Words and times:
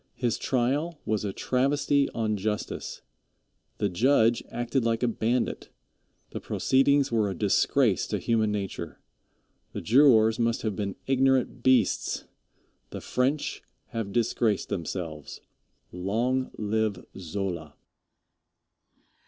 His 0.15 0.39
trial 0.39 0.99
was 1.05 1.23
a 1.23 1.31
travesty 1.31 2.09
on 2.09 2.35
justice. 2.35 3.03
The 3.77 3.87
judge 3.87 4.41
acted 4.49 4.83
like 4.83 5.03
a 5.03 5.07
bandit. 5.07 5.69
The 6.31 6.39
proceedings 6.41 7.11
were 7.11 7.29
a 7.29 7.35
disgrace 7.35 8.07
to 8.07 8.17
human 8.17 8.51
nature. 8.51 8.99
The 9.73 9.81
jurors 9.81 10.39
must 10.39 10.63
have 10.63 10.75
been 10.75 10.95
ignorant 11.05 11.61
beasts. 11.61 12.25
The 12.89 12.99
French 13.01 13.61
have 13.89 14.11
disgraced 14.11 14.69
themselves. 14.69 15.39
Long 15.91 16.49
live 16.57 17.05
Zola. 17.15 17.75